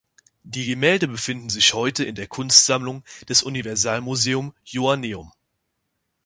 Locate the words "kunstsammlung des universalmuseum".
2.25-4.55